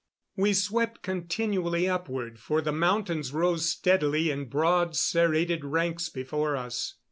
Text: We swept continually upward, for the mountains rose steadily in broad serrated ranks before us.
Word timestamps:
We 0.35 0.53
swept 0.53 1.03
continually 1.03 1.87
upward, 1.87 2.39
for 2.39 2.59
the 2.59 2.71
mountains 2.71 3.33
rose 3.33 3.69
steadily 3.69 4.31
in 4.31 4.45
broad 4.45 4.95
serrated 4.95 5.63
ranks 5.63 6.09
before 6.09 6.55
us. 6.57 6.95